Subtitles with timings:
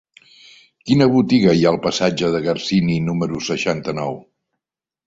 [0.89, 4.21] Quina botiga hi ha al passatge de Garcini número seixanta-nou?